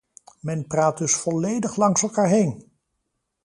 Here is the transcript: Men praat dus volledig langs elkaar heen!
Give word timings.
Men 0.41 0.63
praat 0.67 0.97
dus 0.97 1.15
volledig 1.15 1.75
langs 1.75 2.01
elkaar 2.03 2.27
heen! 2.27 2.71